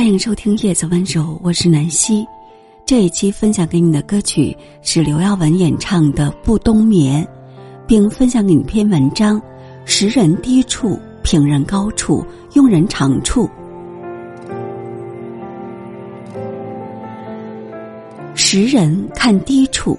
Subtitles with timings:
[0.00, 2.26] 欢迎收听《叶子温柔》，我是南希。
[2.86, 7.22] 这一期分享给你的歌曲是刘耀文演唱的《不冬眠》，
[7.86, 9.38] 并分享给你篇文章：
[9.84, 12.24] 识人低处，评人高处，
[12.54, 13.46] 用人长处。
[18.34, 19.98] 识人看低处，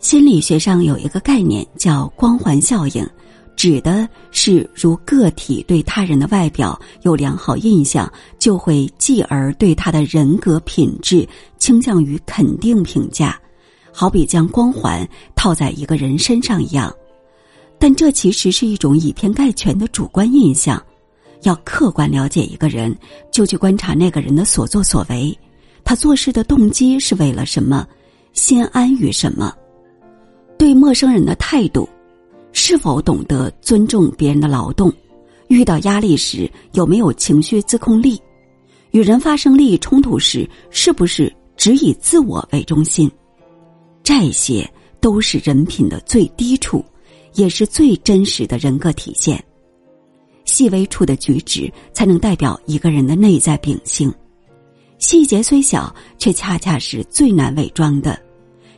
[0.00, 3.08] 心理学上有一个概念叫光环效应。
[3.56, 11.26] 指的是，如个体对他人的外表有良好印象，就会继而对他的人格品质
[11.58, 13.40] 倾向于肯定评价，
[13.90, 16.94] 好比将光环套在一个人身上一样。
[17.78, 20.82] 但这其实是一种以偏概全的主观印象。
[21.42, 22.94] 要客观了解一个人，
[23.30, 25.36] 就去观察那个人的所作所为，
[25.84, 27.86] 他做事的动机是为了什么，
[28.32, 29.54] 心安于什么，
[30.58, 31.88] 对陌生人的态度。
[32.68, 34.92] 是否懂得尊重别人的劳动？
[35.46, 38.20] 遇到压力时有没有情绪自控力？
[38.90, 43.08] 与人发生利益冲突时是不是只以自我为中心？
[44.02, 44.68] 这些
[45.00, 46.84] 都是人品的最低处，
[47.34, 49.40] 也是最真实的人格体现。
[50.44, 54.12] 细微处的举止才能代表一个人的内在秉性。
[54.98, 58.20] 细节虽小，却恰恰是最难伪装的，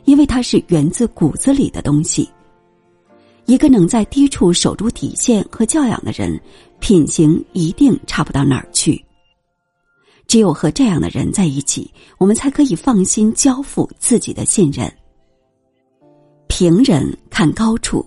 [0.05, 2.29] 因为它是源自骨子里的东西。
[3.49, 6.39] 一个能在低处守住底线和教养的人，
[6.79, 9.03] 品行一定差不到哪儿去。
[10.27, 14.87] 只有和这样的人在一起，我们才可以放心交付自己的信任。
[16.47, 18.05] 平人看高处，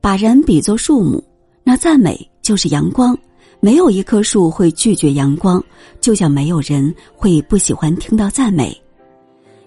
[0.00, 1.22] 把人比作树木，
[1.62, 3.14] 那赞美就是阳光。
[3.60, 5.62] 没有一棵树会拒绝阳光，
[6.00, 8.74] 就像没有人会不喜欢听到赞美。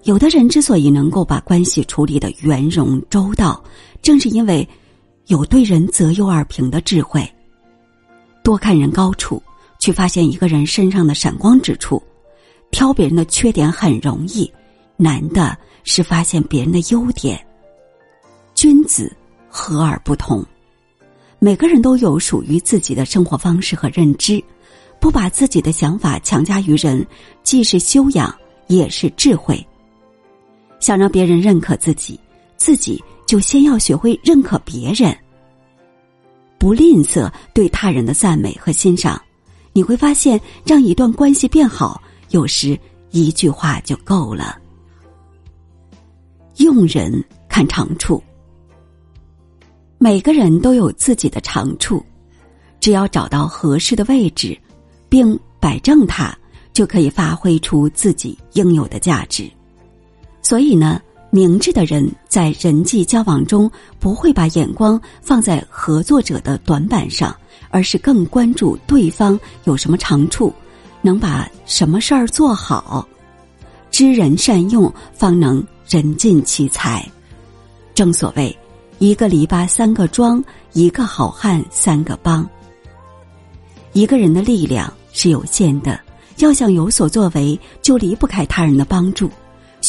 [0.04, 3.64] 有的人之所以能够把关系处理的圆融周到，
[4.02, 4.68] 正是因为
[5.28, 7.26] 有对人择优而平的智慧。
[8.44, 9.42] 多看人高处，
[9.80, 12.02] 去发现一个人身上的闪光之处；
[12.70, 14.52] 挑别人的缺点很容易，
[14.98, 17.40] 难的是发现别人的优点。
[18.54, 19.10] 君子
[19.48, 20.46] 和而不同，
[21.40, 24.44] 每个人都有属于自己的生活方式和认知，
[25.00, 27.08] 不把自己的想法强加于人，
[27.42, 28.36] 既是修养，
[28.68, 29.66] 也是智慧。
[30.84, 32.20] 想让别人认可自己，
[32.58, 35.18] 自己就先要学会认可别人。
[36.58, 39.22] 不吝啬对他人的赞美和欣赏，
[39.72, 42.78] 你会发现，让一段关系变好，有时
[43.12, 44.58] 一句话就够了。
[46.58, 48.22] 用人看长处，
[49.98, 52.04] 每个人都有自己的长处，
[52.82, 54.60] 只要找到合适的位置，
[55.08, 56.38] 并摆正它，
[56.74, 59.50] 就可以发挥出自己应有的价值。
[60.44, 67.36] 所以呢，明智的人在人际交往中不会把眼光放在合作者的短板上，
[67.70, 70.54] 而是更关注对方有什么长处，
[71.02, 73.08] 能把什么事儿做好。
[73.90, 77.04] 知人善用，方能人尽其才。
[77.96, 78.56] 正所谓，
[79.00, 80.44] 一个篱笆三个桩，
[80.74, 82.48] 一个好汉三个帮。
[83.94, 86.00] 一个人的力量是有限的，
[86.38, 89.30] 要想有所作为，就离不开他人的帮助。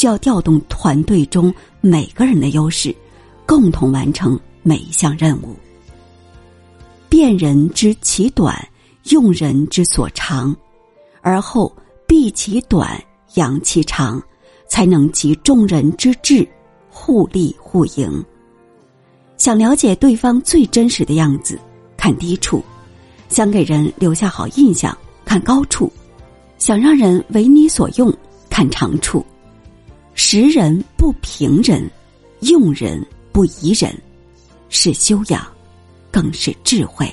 [0.04, 2.94] 要调动团队中每个人的优势，
[3.46, 5.56] 共同完成每一项任务。
[7.08, 8.56] 辨人之其短，
[9.04, 10.54] 用人之所长，
[11.22, 11.74] 而后
[12.06, 13.02] 避其短，
[13.34, 14.22] 扬其长，
[14.68, 16.46] 才能集众人之智，
[16.90, 18.24] 互利互赢。
[19.36, 21.58] 想了解对方最真实的样子，
[21.96, 22.60] 看低处；
[23.28, 25.88] 想给人留下好印象，看高处；
[26.58, 28.12] 想让人为你所用，
[28.50, 29.24] 看长处。
[30.34, 31.88] 识人不评人，
[32.40, 33.00] 用人
[33.30, 33.96] 不疑人，
[34.68, 35.46] 是修养，
[36.10, 37.08] 更是智慧。